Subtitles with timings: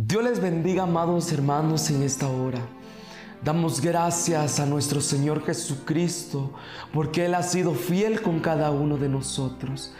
[0.00, 2.60] Dios les bendiga, amados hermanos, en esta hora.
[3.42, 6.52] Damos gracias a nuestro Señor Jesucristo
[6.94, 9.92] porque Él ha sido fiel con cada uno de nosotros.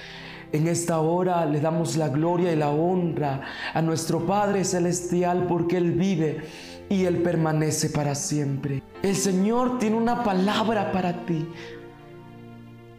[0.53, 3.43] En esta hora le damos la gloria y la honra
[3.75, 6.45] a nuestro Padre Celestial porque Él vive
[6.89, 8.85] y Él permanece para siempre.
[9.03, 11.45] El Señor tiene una palabra para ti.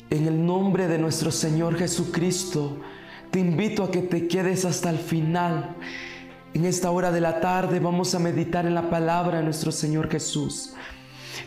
[0.10, 2.76] En el nombre de nuestro Señor Jesucristo,
[3.32, 5.78] te invito a que te quedes hasta el final
[6.54, 10.10] en esta hora de la tarde vamos a meditar en la palabra de nuestro Señor
[10.10, 10.74] Jesús.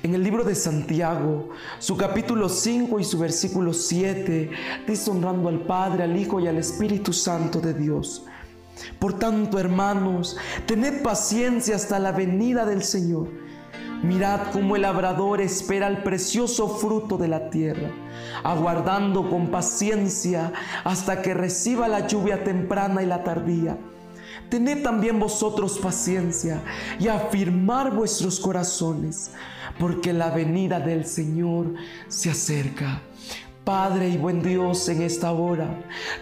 [0.03, 4.51] En el libro de Santiago, su capítulo 5 y su versículo 7,
[4.87, 8.25] dice honrando al Padre, al Hijo y al Espíritu Santo de Dios.
[8.99, 10.37] Por tanto, hermanos,
[10.67, 13.29] tened paciencia hasta la venida del Señor.
[14.03, 17.91] Mirad cómo el labrador espera el precioso fruto de la tierra,
[18.43, 20.53] aguardando con paciencia
[20.85, 23.79] hasta que reciba la lluvia temprana y la tardía.
[24.53, 26.61] Tened también vosotros paciencia
[27.01, 29.31] y afirmar vuestros corazones,
[29.79, 31.73] porque la venida del Señor
[32.09, 33.01] se acerca.
[33.65, 35.69] Padre y buen Dios, en esta hora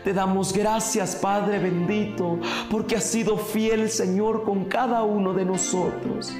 [0.04, 2.38] te damos gracias, Padre bendito,
[2.70, 6.30] porque has sido fiel, Señor, con cada uno de nosotros.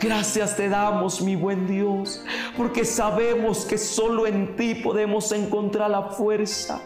[0.00, 2.24] Gracias te damos, mi buen Dios,
[2.56, 6.80] porque sabemos que solo en ti podemos encontrar la fuerza,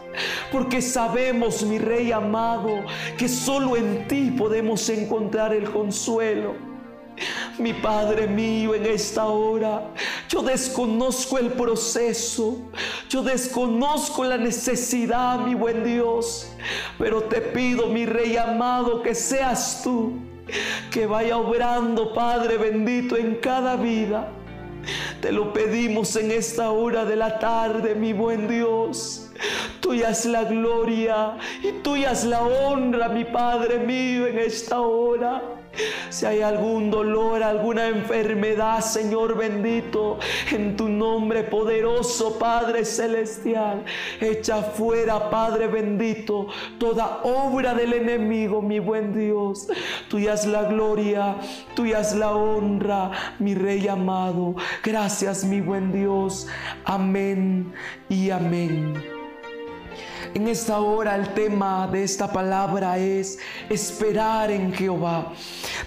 [0.51, 2.83] porque sabemos, mi Rey amado,
[3.17, 6.66] que solo en ti podemos encontrar el consuelo.
[7.57, 9.81] Mi Padre mío, en esta hora,
[10.29, 12.57] yo desconozco el proceso,
[13.09, 16.51] yo desconozco la necesidad, mi buen Dios,
[16.99, 20.13] pero te pido, mi Rey amado, que seas tú,
[20.91, 24.29] que vaya obrando, Padre bendito, en cada vida.
[25.21, 29.31] Te lo pedimos en esta hora de la tarde, mi buen Dios.
[29.81, 35.56] Tuya es la gloria y tuya es la honra, mi Padre mío, en esta hora.
[36.09, 40.19] Si hay algún dolor, alguna enfermedad, Señor bendito,
[40.51, 43.83] en tu nombre poderoso, Padre celestial,
[44.19, 46.47] echa fuera, Padre bendito,
[46.79, 49.67] toda obra del enemigo, mi buen Dios.
[50.09, 51.35] Tuya es la gloria,
[51.75, 54.55] tuya es la honra, mi Rey amado.
[54.83, 56.47] Gracias, mi buen Dios.
[56.85, 57.73] Amén
[58.09, 59.16] y amén.
[60.37, 63.39] En esta hora el tema de esta palabra es
[63.71, 65.33] esperar en Jehová.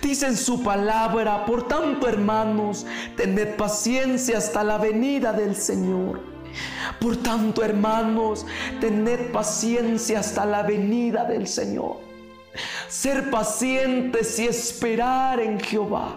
[0.03, 2.85] Dice en su palabra, por tanto hermanos,
[3.17, 6.23] tened paciencia hasta la venida del Señor.
[7.01, 8.45] Por tanto hermanos,
[8.81, 11.99] tened paciencia hasta la venida del Señor.
[12.89, 16.17] Ser pacientes y esperar en Jehová.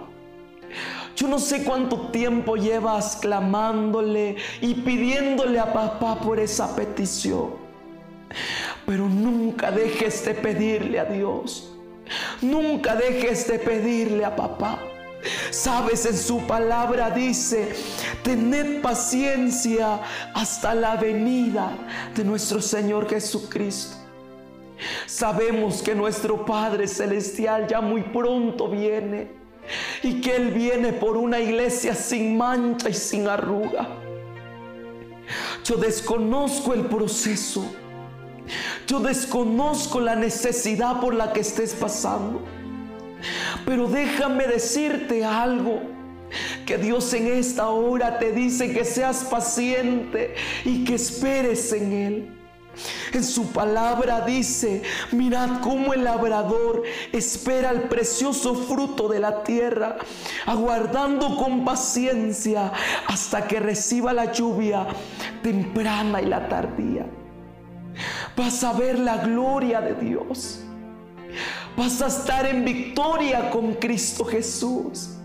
[1.15, 7.62] Yo no sé cuánto tiempo llevas clamándole y pidiéndole a papá por esa petición.
[8.85, 11.69] Pero nunca dejes de pedirle a Dios.
[12.41, 14.79] Nunca dejes de pedirle a papá.
[15.51, 17.73] Sabes, en su palabra dice,
[18.23, 19.99] tened paciencia
[20.33, 21.71] hasta la venida
[22.13, 23.97] de nuestro Señor Jesucristo.
[25.05, 29.31] Sabemos que nuestro Padre Celestial ya muy pronto viene
[30.01, 33.87] y que Él viene por una iglesia sin mancha y sin arruga.
[35.63, 37.65] Yo desconozco el proceso
[38.87, 42.41] yo desconozco la necesidad por la que estés pasando.
[43.65, 45.81] Pero déjame decirte algo.
[46.65, 50.33] Que Dios en esta hora te dice que seas paciente
[50.65, 52.39] y que esperes en Él.
[53.11, 59.97] En su palabra dice, mirad cómo el labrador espera el precioso fruto de la tierra,
[60.47, 62.71] aguardando con paciencia
[63.05, 64.87] hasta que reciba la lluvia
[65.43, 67.05] temprana y la tardía.
[68.35, 70.61] Vas a ver la gloria de Dios.
[71.75, 75.17] Vas a estar en victoria con Cristo Jesús.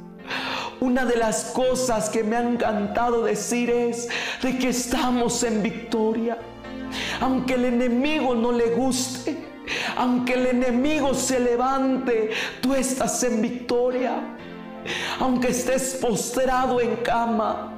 [0.81, 4.09] Una de las cosas que me ha encantado decir es
[4.43, 6.39] de que estamos en victoria.
[7.21, 9.37] Aunque el enemigo no le guste,
[9.97, 12.31] aunque el enemigo se levante,
[12.61, 14.21] tú estás en victoria.
[15.19, 17.78] Aunque estés postrado en cama,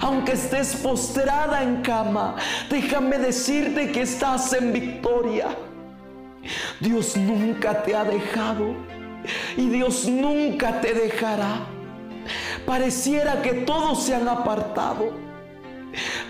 [0.00, 2.36] aunque estés postrada en cama,
[2.70, 5.48] déjame decirte que estás en victoria.
[6.80, 8.74] Dios nunca te ha dejado
[9.56, 11.66] y Dios nunca te dejará.
[12.66, 15.12] Pareciera que todos se han apartado.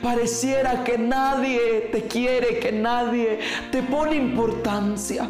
[0.02, 5.28] Pareciera que nadie te quiere, que nadie te pone importancia.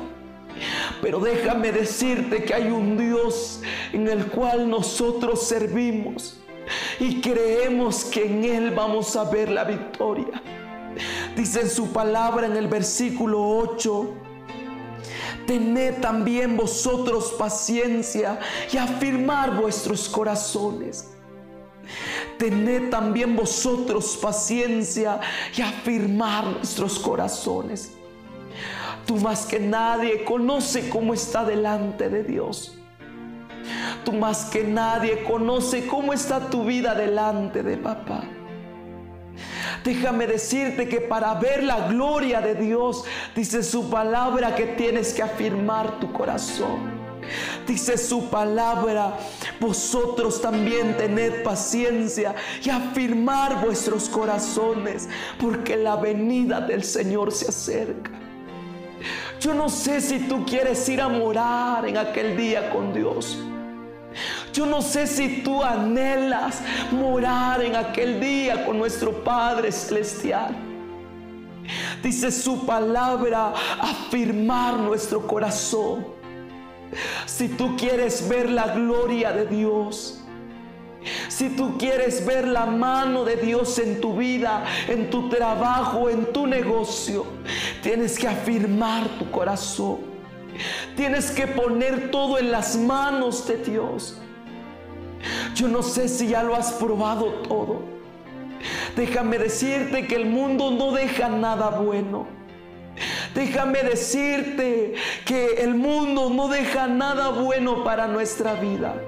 [1.01, 3.63] Pero déjame decirte que hay un Dios
[3.93, 6.39] en el cual nosotros servimos
[7.01, 10.43] y creemos que en Él vamos a ver la victoria.
[11.37, 14.15] Dice su palabra en el versículo 8,
[15.47, 18.39] tened también vosotros paciencia
[18.73, 21.11] y afirmar vuestros corazones.
[22.39, 25.21] Tened también vosotros paciencia
[25.57, 27.93] y afirmar nuestros corazones.
[29.07, 32.78] Tú más que nadie conoce cómo está delante de Dios.
[34.05, 38.25] Tú más que nadie conoce cómo está tu vida delante de papá.
[39.85, 43.05] Déjame decirte que para ver la gloria de Dios,
[43.35, 46.99] dice su palabra que tienes que afirmar tu corazón.
[47.67, 49.19] Dice su palabra,
[49.61, 55.09] vosotros también tened paciencia y afirmar vuestros corazones,
[55.39, 58.11] porque la venida del Señor se acerca.
[59.41, 63.39] Yo no sé si tú quieres ir a morar en aquel día con Dios.
[64.53, 66.61] Yo no sé si tú anhelas
[66.91, 70.57] morar en aquel día con nuestro Padre Celestial.
[72.03, 76.07] Dice su palabra, afirmar nuestro corazón.
[77.27, 80.23] Si tú quieres ver la gloria de Dios,
[81.29, 86.33] si tú quieres ver la mano de Dios en tu vida, en tu trabajo, en
[86.33, 87.27] tu negocio,
[87.83, 89.99] tienes que afirmar tu corazón.
[90.97, 94.21] Tienes que poner todo en las manos de Dios.
[95.59, 97.83] Yo no sé si ya lo has probado todo.
[98.95, 102.29] Déjame decirte que el mundo no deja nada bueno.
[103.35, 104.95] Déjame decirte
[105.25, 109.03] que el mundo no deja nada bueno para nuestra vida.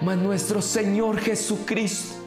[0.00, 2.22] Mas nuestro Señor Jesucristo,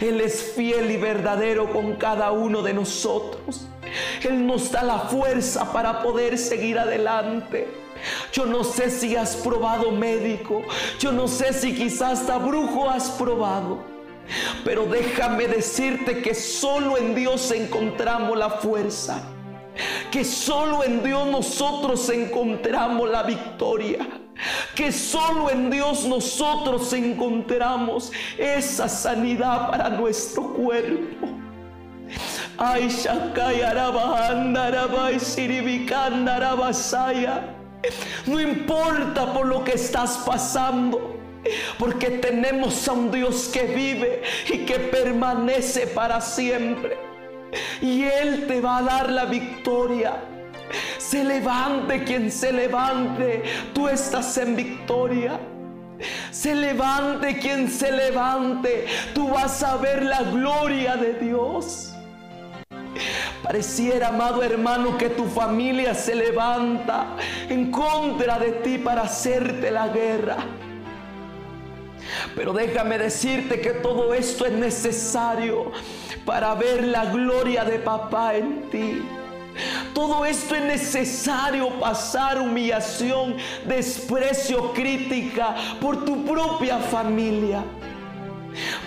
[0.00, 3.68] Él es fiel y verdadero con cada uno de nosotros.
[4.24, 7.85] Él nos da la fuerza para poder seguir adelante.
[8.32, 10.62] Yo no sé si has probado médico.
[10.98, 13.84] Yo no sé si quizás hasta brujo has probado.
[14.64, 19.22] Pero déjame decirte que solo en Dios encontramos la fuerza.
[20.10, 24.06] Que solo en Dios nosotros encontramos la victoria.
[24.74, 31.28] Que solo en Dios nosotros encontramos esa sanidad para nuestro cuerpo.
[32.58, 37.55] Ay, Shakai Arabahandarabai Siribikandarabayaya.
[38.26, 41.18] No importa por lo que estás pasando,
[41.78, 44.22] porque tenemos a un Dios que vive
[44.52, 46.96] y que permanece para siempre.
[47.80, 50.16] Y Él te va a dar la victoria.
[50.98, 53.42] Se levante quien se levante,
[53.72, 55.38] tú estás en victoria.
[56.30, 61.95] Se levante quien se levante, tú vas a ver la gloria de Dios.
[63.46, 67.16] Pareciera, amado hermano, que tu familia se levanta
[67.48, 70.38] en contra de ti para hacerte la guerra.
[72.34, 75.70] Pero déjame decirte que todo esto es necesario
[76.24, 79.02] para ver la gloria de papá en ti.
[79.94, 87.62] Todo esto es necesario pasar humillación, desprecio, crítica por tu propia familia.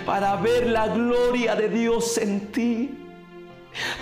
[0.04, 3.00] Para ver la gloria de Dios en ti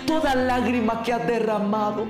[0.05, 2.05] toda lágrima que has derramado,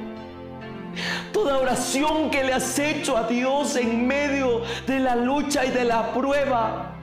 [1.32, 5.86] toda oración que le has hecho a Dios en medio de la lucha y de
[5.86, 6.96] la prueba,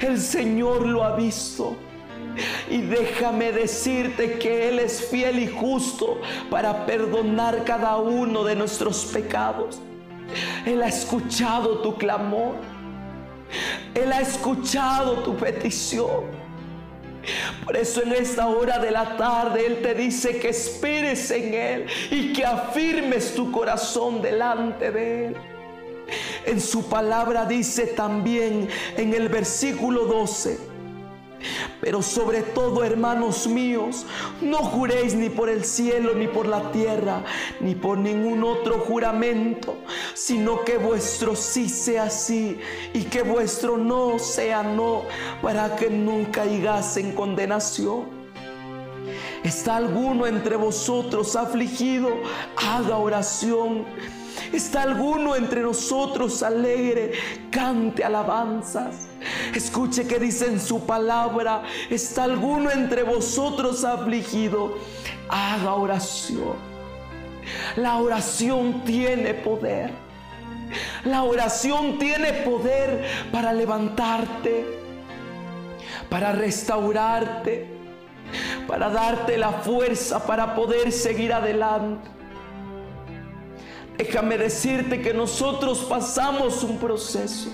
[0.00, 1.76] el Señor lo ha visto.
[2.70, 6.20] Y déjame decirte que Él es fiel y justo
[6.50, 9.80] para perdonar cada uno de nuestros pecados.
[10.66, 12.56] Él ha escuchado tu clamor.
[13.94, 16.45] Él ha escuchado tu petición.
[17.64, 21.86] Por eso en esta hora de la tarde Él te dice que esperes en Él
[22.10, 25.36] y que afirmes tu corazón delante de Él.
[26.44, 30.75] En su palabra dice también en el versículo 12,
[31.80, 34.06] pero sobre todo, hermanos míos,
[34.40, 37.24] no juréis ni por el cielo, ni por la tierra,
[37.60, 39.78] ni por ningún otro juramento,
[40.14, 42.58] sino que vuestro sí sea sí
[42.92, 45.02] y que vuestro no sea no,
[45.42, 48.04] para que nunca caigas en condenación.
[49.42, 52.10] ¿Está alguno entre vosotros afligido?
[52.56, 53.86] Haga oración.
[54.52, 57.12] ¿Está alguno entre nosotros alegre?
[57.50, 59.08] Cante alabanzas.
[59.54, 64.78] Escuche que dice en su palabra, ¿está alguno entre vosotros afligido?
[65.28, 66.54] Haga oración.
[67.76, 69.92] La oración tiene poder.
[71.04, 74.66] La oración tiene poder para levantarte,
[76.10, 77.66] para restaurarte,
[78.66, 82.10] para darte la fuerza para poder seguir adelante.
[83.96, 87.50] Déjame decirte que nosotros pasamos un proceso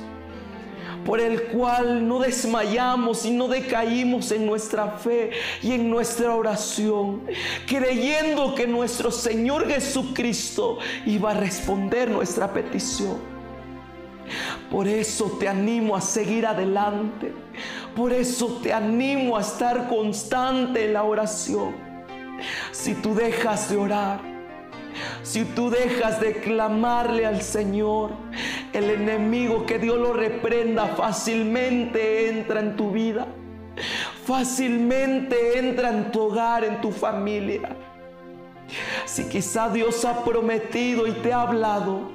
[1.04, 5.30] por el cual no desmayamos y no decaímos en nuestra fe
[5.62, 7.22] y en nuestra oración,
[7.66, 13.32] creyendo que nuestro Señor Jesucristo iba a responder nuestra petición.
[14.70, 17.32] Por eso te animo a seguir adelante.
[17.94, 21.74] Por eso te animo a estar constante en la oración.
[22.70, 24.20] Si tú dejas de orar,
[25.22, 28.12] si tú dejas de clamarle al Señor,
[28.72, 33.26] el enemigo que Dios lo reprenda fácilmente entra en tu vida.
[34.24, 37.76] Fácilmente entra en tu hogar, en tu familia.
[39.04, 42.10] Si quizá Dios ha prometido y te ha hablado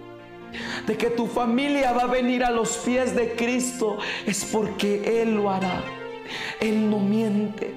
[0.85, 5.35] de que tu familia va a venir a los pies de Cristo, es porque Él
[5.35, 5.83] lo hará.
[6.59, 7.73] Él no miente.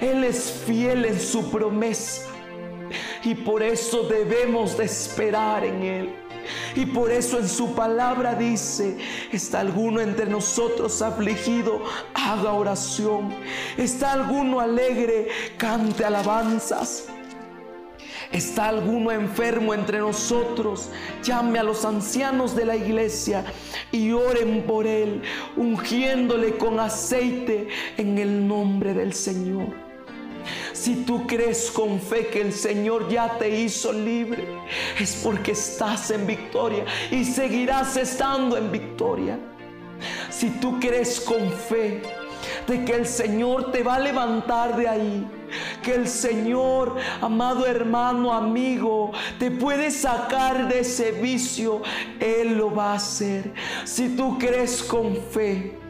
[0.00, 2.28] Él es fiel en su promesa.
[3.24, 6.21] Y por eso debemos de esperar en Él.
[6.74, 8.96] Y por eso en su palabra dice,
[9.32, 11.82] está alguno entre nosotros afligido,
[12.14, 13.34] haga oración.
[13.76, 17.06] Está alguno alegre, cante alabanzas.
[18.32, 20.88] ¿Está alguno enfermo entre nosotros?
[21.22, 23.44] Llame a los ancianos de la iglesia
[23.90, 25.22] y oren por él,
[25.56, 27.68] ungiéndole con aceite
[27.98, 29.91] en el nombre del Señor.
[30.72, 34.46] Si tú crees con fe que el Señor ya te hizo libre,
[34.98, 39.38] es porque estás en victoria y seguirás estando en victoria.
[40.30, 42.02] Si tú crees con fe
[42.66, 45.26] de que el Señor te va a levantar de ahí,
[45.82, 51.82] que el Señor, amado hermano, amigo, te puede sacar de ese vicio,
[52.18, 53.52] Él lo va a hacer.
[53.84, 55.81] Si tú crees con fe,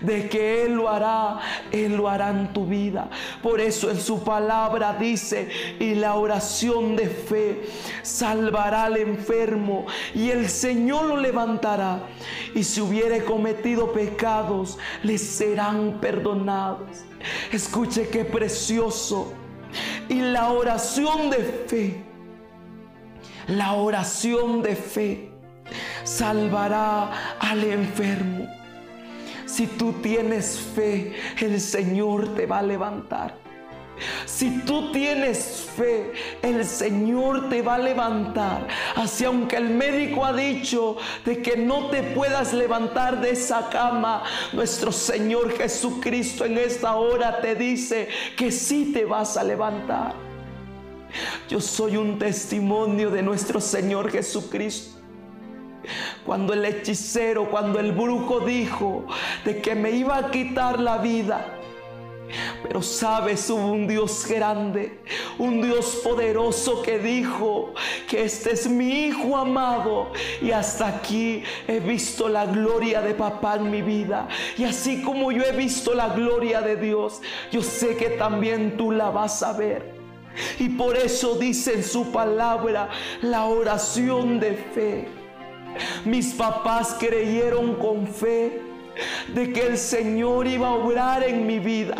[0.00, 1.38] de que Él lo hará,
[1.70, 3.08] Él lo hará en tu vida.
[3.42, 7.62] Por eso en su palabra dice, y la oración de fe
[8.02, 12.00] salvará al enfermo y el Señor lo levantará.
[12.54, 17.04] Y si hubiere cometido pecados, le serán perdonados.
[17.52, 19.32] Escuche qué precioso.
[20.08, 22.04] Y la oración de fe,
[23.48, 25.30] la oración de fe
[26.04, 28.57] salvará al enfermo.
[29.58, 33.34] Si tú tienes fe, el Señor te va a levantar.
[34.24, 36.12] Si tú tienes fe,
[36.42, 38.68] el Señor te va a levantar.
[38.94, 44.22] Así aunque el médico ha dicho de que no te puedas levantar de esa cama,
[44.52, 50.14] nuestro Señor Jesucristo en esta hora te dice que sí te vas a levantar.
[51.48, 54.97] Yo soy un testimonio de nuestro Señor Jesucristo.
[56.24, 59.06] Cuando el hechicero, cuando el brujo dijo
[59.44, 61.58] de que me iba a quitar la vida.
[62.62, 65.00] Pero sabes, hubo un Dios grande,
[65.38, 67.72] un Dios poderoso que dijo
[68.06, 73.56] que este es mi hijo amado y hasta aquí he visto la gloria de papá
[73.56, 74.28] en mi vida.
[74.56, 78.90] Y así como yo he visto la gloria de Dios, yo sé que también tú
[78.90, 79.96] la vas a ver.
[80.58, 82.88] Y por eso dice en su palabra
[83.22, 85.17] la oración de fe.
[86.04, 88.62] Mis papás creyeron con fe
[89.34, 91.96] de que el Señor iba a obrar en mi vida.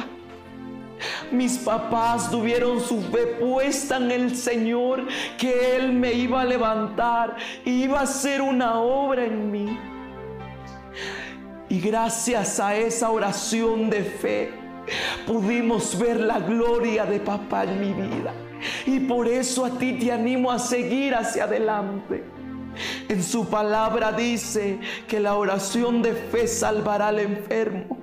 [1.30, 5.06] Mis papás tuvieron su fe puesta en el Señor,
[5.36, 9.78] que Él me iba a levantar y iba a hacer una obra en mí.
[11.68, 14.50] Y gracias a esa oración de fe,
[15.26, 18.32] pudimos ver la gloria de papá en mi vida.
[18.86, 22.24] Y por eso a ti te animo a seguir hacia adelante.
[23.08, 27.96] En su palabra dice que la oración de fe salvará al enfermo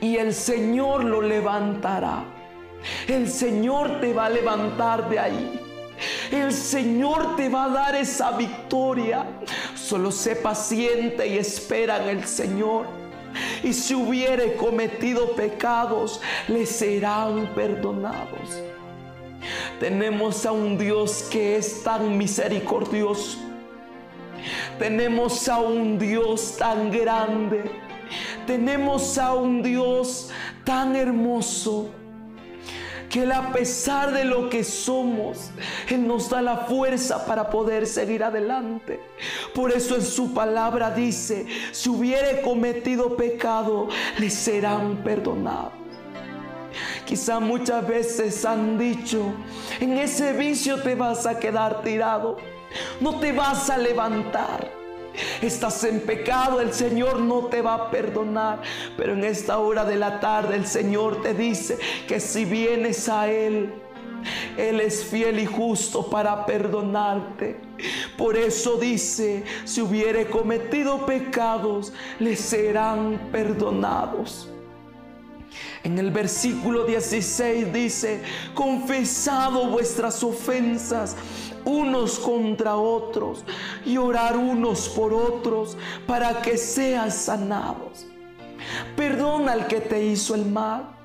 [0.00, 2.24] y el Señor lo levantará.
[3.06, 5.60] El Señor te va a levantar de ahí.
[6.30, 9.26] El Señor te va a dar esa victoria.
[9.74, 12.86] Solo sé paciente y espera en el Señor.
[13.62, 18.62] Y si hubiere cometido pecados, le serán perdonados.
[19.78, 23.49] Tenemos a un Dios que es tan misericordioso.
[24.78, 27.70] Tenemos a un Dios tan grande.
[28.46, 30.30] Tenemos a un Dios
[30.64, 31.90] tan hermoso
[33.10, 35.50] que Él a pesar de lo que somos,
[35.88, 39.00] Él nos da la fuerza para poder seguir adelante.
[39.52, 45.72] Por eso en su palabra dice, si hubiere cometido pecado, le serán perdonados.
[47.04, 49.34] Quizá muchas veces han dicho,
[49.80, 52.36] en ese vicio te vas a quedar tirado,
[53.00, 54.80] no te vas a levantar.
[55.42, 58.62] Estás en pecado, el Señor no te va a perdonar.
[58.96, 63.28] Pero en esta hora de la tarde el Señor te dice que si vienes a
[63.28, 63.72] Él,
[64.56, 67.60] Él es fiel y justo para perdonarte.
[68.16, 74.48] Por eso dice, si hubiere cometido pecados, le serán perdonados.
[75.82, 78.22] En el versículo 16 dice,
[78.54, 81.16] confesado vuestras ofensas
[81.64, 83.44] unos contra otros
[83.84, 85.76] y orar unos por otros
[86.06, 88.06] para que sean sanados.
[88.96, 90.96] Perdona al que te hizo el mal.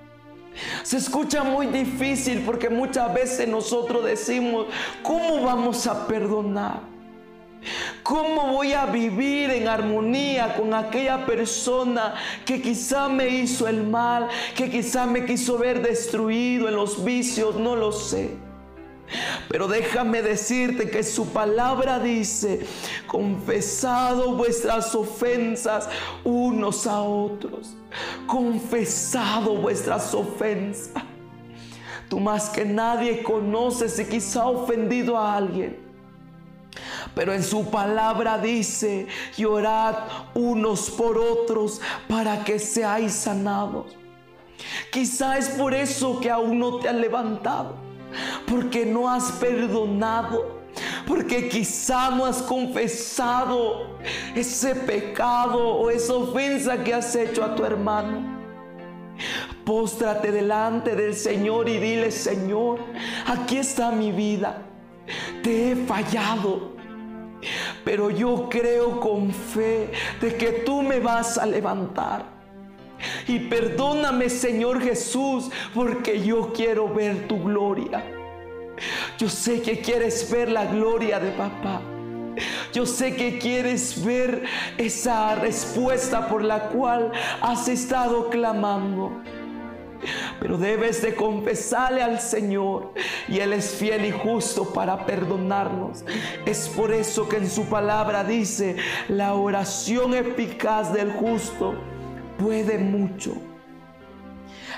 [0.84, 4.68] Se escucha muy difícil porque muchas veces nosotros decimos,
[5.04, 6.96] ¿cómo vamos a perdonar?
[8.04, 12.14] ¿Cómo voy a vivir en armonía con aquella persona
[12.46, 17.56] que quizá me hizo el mal, que quizá me quiso ver destruido en los vicios?
[17.56, 18.45] No lo sé.
[19.50, 22.66] Pero déjame decirte que su palabra dice,
[23.08, 25.88] confesado vuestras ofensas
[26.24, 27.76] unos a otros,
[28.28, 31.04] confesado vuestras ofensas.
[32.10, 35.86] Tú más que nadie conoces si quizá ofendido a alguien.
[37.14, 39.08] Pero en su palabra dice,
[39.38, 39.96] llorad
[40.34, 43.96] unos por otros para que seáis sanados.
[44.92, 47.76] Quizá es por eso que aún no te has levantado,
[48.48, 50.62] porque no has perdonado,
[51.08, 53.98] porque quizá no has confesado
[54.36, 58.36] ese pecado o esa ofensa que has hecho a tu hermano.
[59.64, 62.80] Póstrate delante del Señor y dile, Señor,
[63.26, 64.62] aquí está mi vida.
[65.42, 66.76] Te he fallado
[67.84, 72.35] pero yo creo con fe de que tú me vas a levantar.
[73.28, 78.04] Y perdóname, Señor Jesús, porque yo quiero ver tu gloria.
[79.18, 81.82] Yo sé que quieres ver la gloria de papá.
[82.74, 84.44] Yo sé que quieres ver
[84.78, 89.22] esa respuesta por la cual has estado clamando.
[90.40, 92.94] Pero debes de confesarle al Señor
[93.28, 96.04] y Él es fiel y justo para perdonarnos.
[96.46, 98.76] Es por eso que en su palabra dice,
[99.08, 101.76] la oración eficaz del justo
[102.38, 103.34] puede mucho.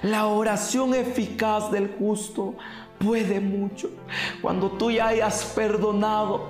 [0.01, 2.55] La oración eficaz del justo
[2.99, 3.89] puede mucho.
[4.41, 6.49] Cuando tú ya hayas perdonado,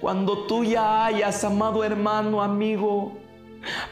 [0.00, 3.16] cuando tú ya hayas amado hermano, amigo,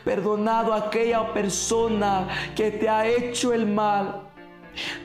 [0.04, 4.22] perdonado a aquella persona que te ha hecho el mal.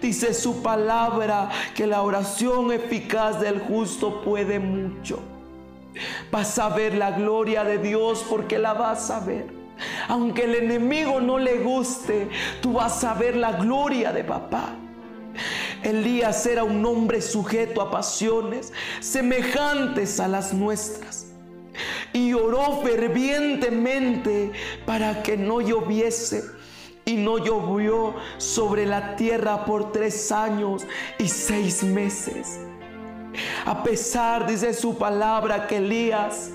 [0.02, 5.20] Dice su palabra que la oración eficaz del justo puede mucho.
[6.32, 9.63] Vas a ver la gloria de Dios porque la vas a ver.
[10.08, 12.30] Aunque el enemigo no le guste,
[12.62, 14.76] tú vas a ver la gloria de papá.
[15.84, 21.34] Elías era un hombre sujeto a pasiones semejantes a las nuestras
[22.14, 24.52] y oró fervientemente
[24.86, 26.44] para que no lloviese.
[27.06, 30.86] Y no llovió sobre la tierra por tres años
[31.20, 32.62] y seis meses.
[33.66, 36.52] A pesar, dice su palabra, que Elías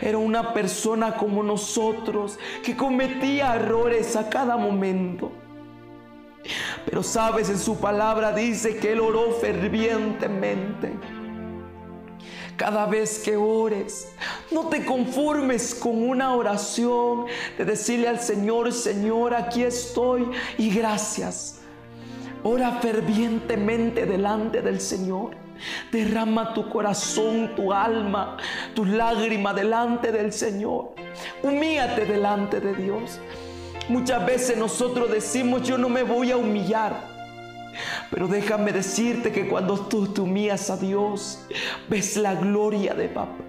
[0.00, 5.32] era una persona como nosotros, que cometía errores a cada momento.
[6.86, 10.92] Pero sabes, en su palabra dice que él oró fervientemente.
[12.56, 14.12] Cada vez que ores,
[14.50, 17.24] no te conformes con una oración
[17.56, 21.60] de decirle al Señor, Señor, aquí estoy y gracias.
[22.42, 25.30] Ora fervientemente delante del Señor.
[25.90, 28.36] Derrama tu corazón, tu alma,
[28.74, 30.94] tu lágrima delante del Señor.
[31.42, 33.20] Humíate delante de Dios.
[33.88, 37.10] Muchas veces nosotros decimos, yo no me voy a humillar.
[38.10, 41.46] Pero déjame decirte que cuando tú te humillas a Dios,
[41.88, 43.44] ves la gloria de papá.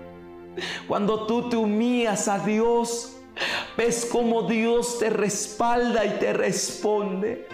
[0.88, 3.18] Cuando tú te humillas a Dios,
[3.78, 7.48] ves cómo Dios te respalda y te responde.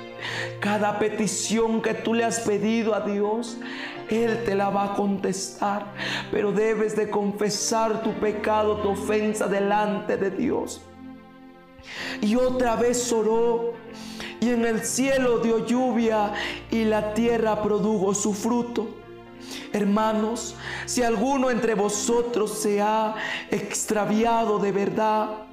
[0.60, 3.58] Cada petición que tú le has pedido a Dios,
[4.10, 5.94] Él te la va a contestar.
[6.32, 10.82] Pero debes de confesar tu pecado, tu ofensa delante de Dios.
[12.22, 13.74] Y otra vez oró
[14.40, 16.34] y en el cielo dio lluvia
[16.70, 18.88] y la tierra produjo su fruto.
[19.74, 23.16] Hermanos, si alguno entre vosotros se ha
[23.52, 25.48] extraviado de verdad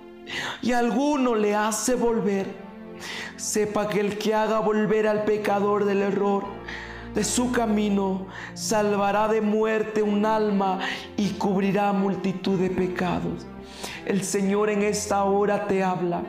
[0.62, 2.46] y alguno le hace volver,
[3.36, 6.44] sepa que el que haga volver al pecador del error
[7.14, 10.80] de su camino salvará de muerte un alma
[11.16, 13.46] y cubrirá multitud de pecados.
[14.04, 16.22] El Señor en esta hora te habla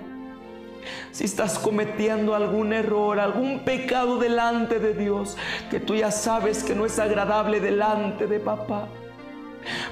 [1.11, 5.37] si estás cometiendo algún error, algún pecado delante de Dios,
[5.71, 8.87] que tú ya sabes que no es agradable delante de papá.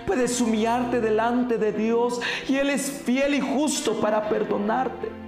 [0.06, 5.23] Puedes humillarte delante de Dios y Él es fiel y justo para perdonarte.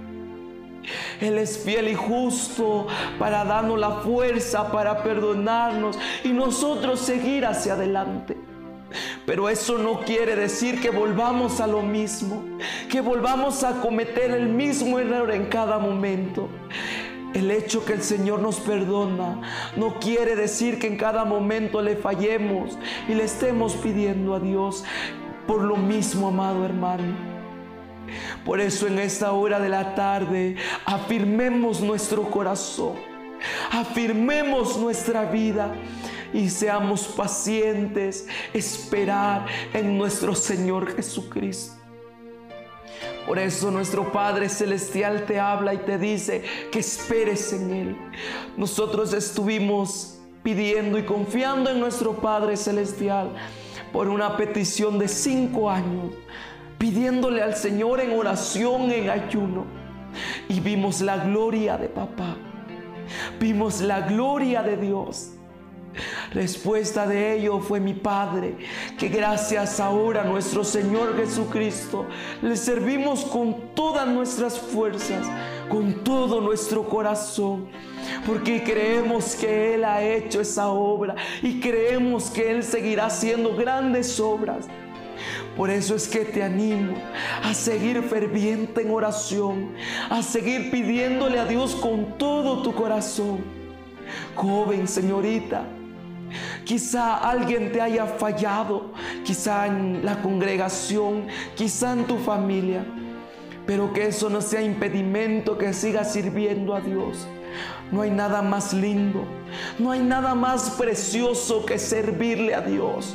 [1.20, 2.86] Él es fiel y justo
[3.18, 8.36] para darnos la fuerza, para perdonarnos y nosotros seguir hacia adelante.
[9.24, 12.44] Pero eso no quiere decir que volvamos a lo mismo,
[12.88, 16.48] que volvamos a cometer el mismo error en cada momento.
[17.34, 19.42] El hecho que el Señor nos perdona
[19.76, 24.84] no quiere decir que en cada momento le fallemos y le estemos pidiendo a Dios
[25.46, 27.35] por lo mismo, amado hermano.
[28.44, 32.94] Por eso en esta hora de la tarde afirmemos nuestro corazón,
[33.70, 35.74] afirmemos nuestra vida
[36.32, 41.74] y seamos pacientes, esperar en nuestro Señor Jesucristo.
[43.26, 47.96] Por eso nuestro Padre Celestial te habla y te dice que esperes en Él.
[48.56, 53.34] Nosotros estuvimos pidiendo y confiando en nuestro Padre Celestial
[53.92, 56.12] por una petición de cinco años,
[56.96, 59.66] pidiéndole al Señor en oración, en ayuno.
[60.48, 62.38] Y vimos la gloria de papá.
[63.38, 65.32] Vimos la gloria de Dios.
[66.32, 68.56] Respuesta de ello fue mi Padre,
[68.98, 72.06] que gracias ahora a nuestro Señor Jesucristo
[72.42, 75.26] le servimos con todas nuestras fuerzas,
[75.68, 77.68] con todo nuestro corazón,
[78.26, 84.18] porque creemos que Él ha hecho esa obra y creemos que Él seguirá haciendo grandes
[84.18, 84.66] obras.
[85.56, 86.94] Por eso es que te animo
[87.42, 89.72] a seguir ferviente en oración,
[90.10, 93.38] a seguir pidiéndole a Dios con todo tu corazón.
[94.34, 95.64] Joven, señorita,
[96.64, 98.92] Quizá alguien te haya fallado,
[99.24, 102.84] quizá en la congregación, quizá en tu familia,
[103.66, 107.26] pero que eso no sea impedimento que sigas sirviendo a Dios.
[107.92, 109.24] No hay nada más lindo,
[109.78, 113.14] no hay nada más precioso que servirle a Dios.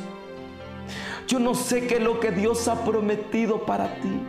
[1.32, 4.20] Yo no sé qué es lo que Dios ha prometido para ti,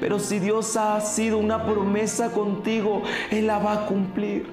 [0.00, 3.00] pero si Dios ha sido una promesa contigo,
[3.30, 4.48] Él la va a cumplir.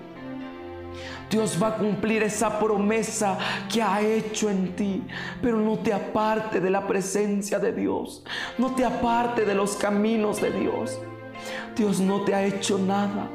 [1.31, 3.39] Dios va a cumplir esa promesa
[3.73, 5.01] que ha hecho en ti.
[5.41, 8.23] Pero no te aparte de la presencia de Dios.
[8.59, 10.99] No te aparte de los caminos de Dios.
[11.75, 13.27] Dios no te ha hecho nada.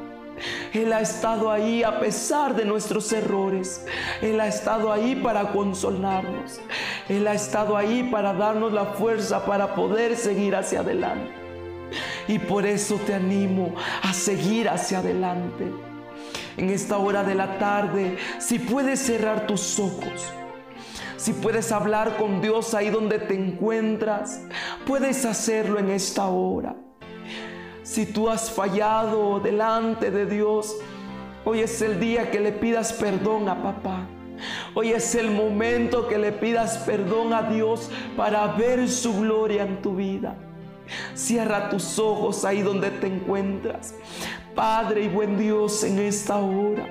[0.73, 3.85] Él ha estado ahí a pesar de nuestros errores.
[4.21, 6.59] Él ha estado ahí para consolarnos.
[7.09, 11.31] Él ha estado ahí para darnos la fuerza para poder seguir hacia adelante.
[12.27, 15.71] Y por eso te animo a seguir hacia adelante
[16.57, 20.25] en esta hora de la tarde, si puedes cerrar tus ojos,
[21.17, 24.41] si puedes hablar con Dios ahí donde te encuentras,
[24.85, 26.75] puedes hacerlo en esta hora.
[27.83, 30.75] Si tú has fallado delante de Dios,
[31.43, 34.07] hoy es el día que le pidas perdón a papá.
[34.77, 39.81] Hoy es el momento que le pidas perdón a Dios para ver su gloria en
[39.81, 40.35] tu vida.
[41.13, 43.95] Cierra tus ojos ahí donde te encuentras.
[44.53, 46.85] Padre y buen Dios, en esta hora.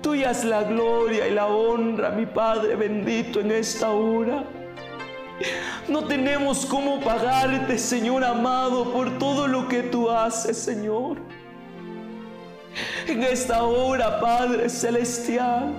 [0.00, 4.44] Tuya es la gloria y la honra, mi Padre bendito, en esta hora.
[5.88, 11.16] No tenemos cómo pagarte, Señor amado, por todo lo que tú haces, Señor.
[13.08, 15.74] En esta hora, Padre Celestial,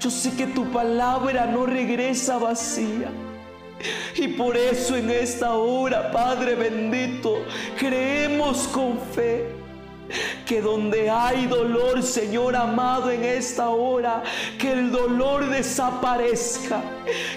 [0.00, 3.10] yo sé que tu palabra no regresa vacía.
[4.16, 7.44] Y por eso en esta hora, Padre bendito,
[7.78, 9.46] creemos con fe
[10.46, 14.22] que donde hay dolor, Señor amado, en esta hora,
[14.58, 16.82] que el dolor desaparezca,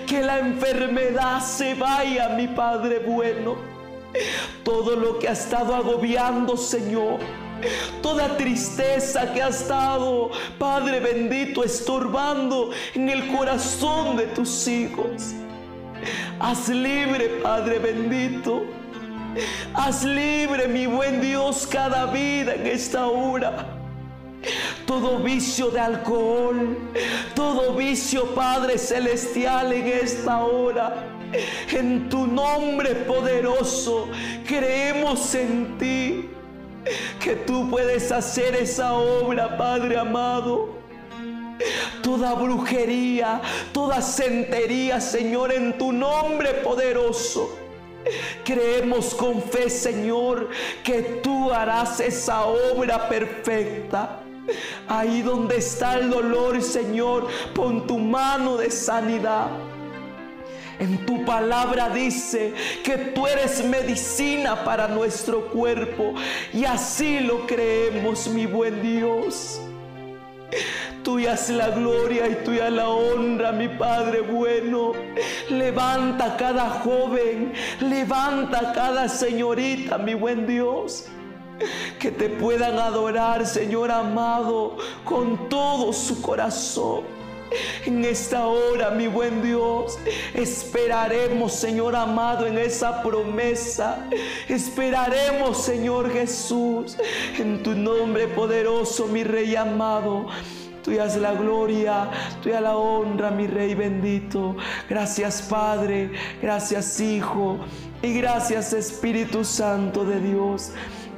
[0.07, 3.55] que la enfermedad se vaya, mi Padre bueno.
[4.63, 7.19] Todo lo que ha estado agobiando, Señor,
[8.01, 15.33] toda tristeza que ha estado, Padre bendito, estorbando en el corazón de tus hijos.
[16.39, 18.63] Haz libre, Padre bendito
[19.73, 23.65] Haz libre, mi buen Dios, cada vida en esta hora.
[24.85, 26.77] Todo vicio de alcohol,
[27.33, 31.09] todo vicio, Padre Celestial, en esta hora.
[31.71, 34.07] En tu nombre poderoso,
[34.45, 36.29] creemos en ti,
[37.19, 40.69] que tú puedes hacer esa obra, Padre amado.
[42.01, 43.41] Toda brujería,
[43.71, 47.63] toda sentería, Señor, en tu nombre poderoso
[48.43, 50.49] Creemos con fe, Señor,
[50.83, 54.19] que tú harás esa obra perfecta.
[54.87, 59.47] Ahí donde está el dolor, Señor, pon tu mano de sanidad.
[60.83, 66.13] En tu palabra dice que tú eres medicina para nuestro cuerpo
[66.51, 69.61] y así lo creemos, mi buen Dios.
[71.01, 74.91] Tuya es la gloria y tuya la honra, mi Padre bueno.
[75.49, 81.05] Levanta cada joven, levanta cada señorita, mi buen Dios.
[81.97, 87.22] que te puedan adorar, Señor amado, con todo su corazón.
[87.85, 89.99] En esta hora, mi buen Dios,
[90.33, 94.07] esperaremos, Señor amado, en esa promesa.
[94.47, 96.97] Esperaremos, Señor Jesús,
[97.37, 100.27] en tu nombre poderoso, mi Rey amado.
[100.83, 102.09] Tuya es la gloria,
[102.41, 104.57] tuya la honra, mi Rey bendito.
[104.89, 107.57] Gracias Padre, gracias Hijo
[108.01, 110.71] y gracias Espíritu Santo de Dios.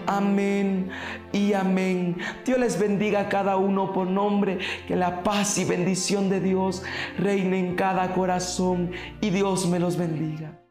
[0.08, 0.90] Amén
[1.32, 2.18] y amén.
[2.46, 4.60] Dios les bendiga a cada uno por nombre.
[4.88, 6.84] Que la paz y bendición de Dios
[7.18, 8.92] reine en cada corazón
[9.22, 10.65] y Dios me los bendiga.